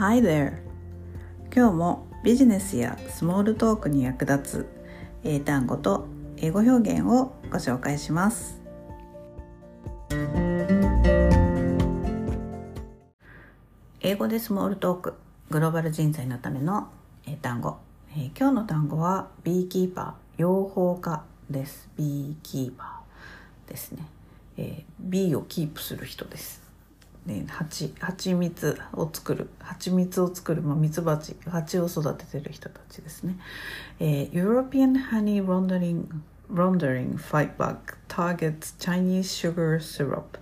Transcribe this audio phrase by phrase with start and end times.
[0.00, 0.52] Hi there!
[1.52, 4.66] 今日もビジネスやスモールトークに役立つ
[5.24, 6.06] 英単語と
[6.36, 8.60] 英語表現をご紹介します。
[13.98, 15.14] 英語でスモールトーク
[15.50, 16.86] グローバル人材のための
[17.26, 17.78] 英単語、
[18.12, 21.88] えー、今日の単語はビーキーパー養蜂家です。
[21.96, 24.06] ビーキーパーですね、
[24.58, 26.67] えー、ビーをキープする人です。
[27.28, 33.36] ね、蜂蜂蜜を作る蜂蜜を作る、まあ、蜜蜂蜂を育ててる人たちですね、
[34.00, 36.06] えー、European Honey Laundering,
[36.50, 40.38] Laundering Fight Back Targets Chinese Sugar Syrup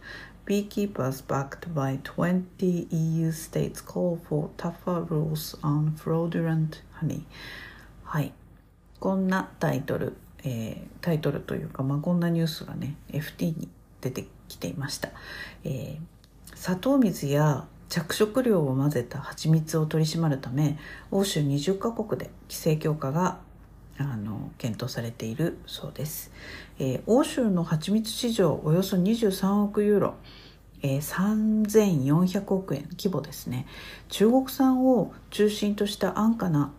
[0.47, 7.25] Beekeepers backed by 20 EU states call for tougher rules on fraudulent honey
[8.05, 8.33] はい
[9.01, 13.69] こんなタイトル、えー、タイトルというか、まあ、こんなニュースがね FT に
[14.01, 15.09] 出てきていました、
[15.65, 16.16] えー
[16.57, 20.77] 砂糖水や着色料を混ぜた蜂蜜を取り締まるため
[21.13, 23.39] 欧州20カ国で規制強化が
[23.99, 26.33] あの検討されているそうです、
[26.79, 30.15] えー、欧州の蜂蜜市場およそ23億ユーロ、
[30.83, 33.67] えー、3400億円規模ですね。
[34.09, 36.73] 中国産を中心とした安価な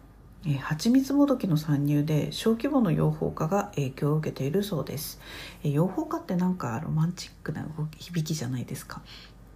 [0.46, 5.20] えー、蜂蜜もどきの参入で小規模の養蜂家が影響を受けているそうです、
[5.64, 9.02] えー、養蜂家ってなんかロマンチックな響きじゃないですか。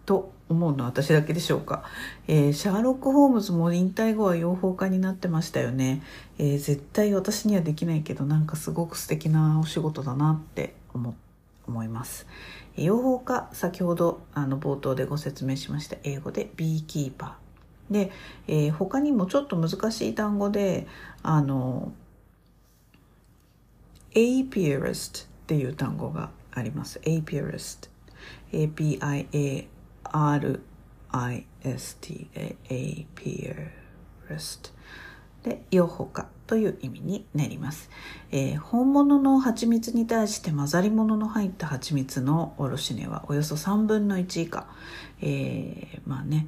[0.06, 1.84] と思うのは私だけでしょうか、
[2.28, 6.02] えー、シャーロック・ホームズも引退後は養蜂家になってましたよね、
[6.38, 11.16] えー、絶対私にはできないけどなんかすごく素敵なお仕事だなって思
[11.68, 12.28] 思います。
[12.76, 17.94] 養蜂家先ほどあの冒頭でご説明しました英語でビーキーパー。
[17.94, 18.12] で、
[18.48, 20.88] えー、他にもちょっと難しい単語で
[21.24, 21.94] あの
[24.14, 27.00] apiarist っていう単語があります。
[27.06, 27.90] apiarist
[28.52, 29.68] APIA
[30.04, 30.62] RIST
[32.70, 34.72] Apiarist
[35.44, 37.90] で養蜂家という意味になります、
[38.32, 44.68] えー、本物の蜂蜜に対して混ざり物の入った蜂蜜の卸値はおよそ3分の1以下、
[45.22, 46.48] えー、まあね。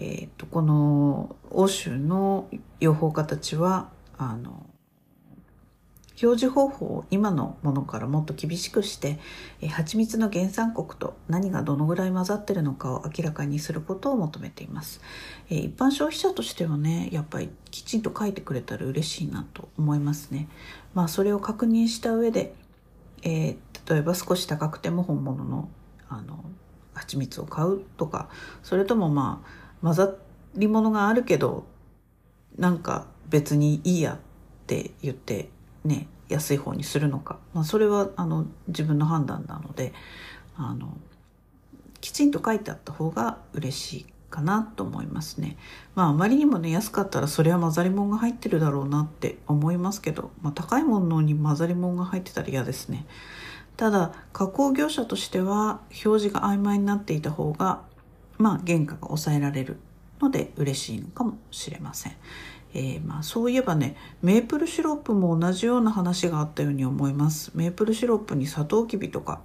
[0.00, 4.64] えーとこの欧州の養蜂家たちはあの
[6.20, 9.18] 表示方法を今のものからもっと厳しくして、
[9.70, 15.00] 蜂蜜の原産国と何がどのぐらい混ざってるのかを明らかにすることを求めています。
[15.48, 20.48] 一般消費者としてはね、やっぱりきちんと書いてくれたら嬉しいなと思いますね。
[20.94, 22.54] まあそれを確認した上で、
[23.22, 25.68] えー、例えば少し高くても本物の
[26.08, 26.44] あの
[26.94, 28.28] 蜂蜜を買うとか、
[28.62, 30.14] それともまあ混ざ
[30.56, 31.64] り物があるけど、
[32.56, 34.18] なんか別にいいやっ
[34.66, 35.50] て言って
[35.84, 39.92] ね安い方にするのか、まあ、それはあの自分の判断なので
[40.56, 40.96] あの
[42.00, 45.56] きちんと書いてあった方が嬉しいかなと思いますね。
[45.94, 53.06] まああまりにもね安かったらそれは混ざり物が入ってるだろうなって思いますけど、まあ、高いものに混ざり物が入ってたら嫌ですね。
[53.76, 57.82] ただ加工業者としては表示が曖昧になっていた方が
[58.36, 59.78] まあ原価が抑えられる
[60.20, 62.16] ので嬉しいのかもしれません。
[62.74, 67.50] えー、まあ、そういえばねメープルシロップも同じような話があったように思います。
[67.54, 69.40] メープルシロップにサトウキビとか、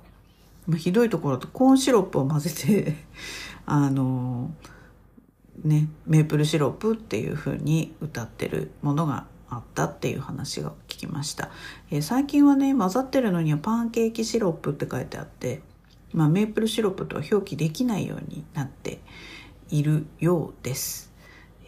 [0.67, 2.95] まあ、ひどいところだとコーンシロップを混ぜて
[3.65, 11.49] あのー、ねメープルシロップっていう風に謳ってるものがあったっていう話が聞きました、
[11.91, 15.61] えー、最近はね混ざってるのにはパンケーキシロップって書いてあって、
[16.11, 18.99] まあ、メープルシロップとは表記できないようになって
[19.69, 21.12] いるようです。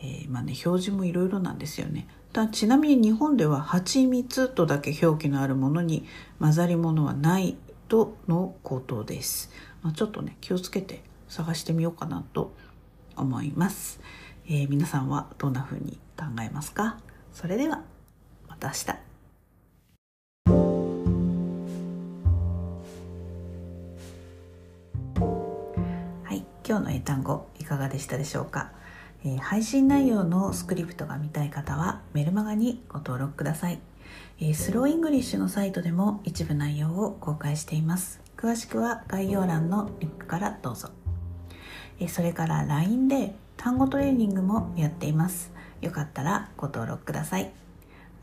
[0.05, 2.07] えー、まあね表示もいろいろなんですよね。
[2.31, 6.05] だちなみに日本では蜂蜜とだけ表記のあるものに
[6.39, 7.57] 混ざり物はない
[7.87, 9.49] とのことです。
[9.81, 12.53] まあ、ちょっとね気をつけて探してみようかなと
[13.15, 13.99] 思います。
[14.47, 16.99] えー、皆さんはどんな風に考えますか？
[17.33, 17.81] それでは
[18.47, 18.87] また明日。
[26.23, 28.71] はい、今日の英単語いかがでしたでしょうか？
[29.27, 33.79] え、配信内容のスクリプトが見たい方はメルマガにご登録ください、
[34.39, 38.21] え、 Slow English のサイトでも一部内容を公開しています。
[38.37, 40.89] 詳しくは概要欄のリンクからどうぞ、
[41.99, 45.51] え、それから LINE で単語トレーニングもやっています。
[45.81, 47.51] よかったらご登録ください。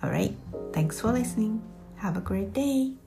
[0.01, 0.35] Alright,
[0.73, 1.59] thanks for listening.
[2.01, 3.02] Have a great day.